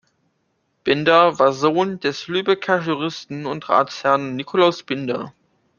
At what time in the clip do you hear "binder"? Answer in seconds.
0.83-1.37, 4.81-5.31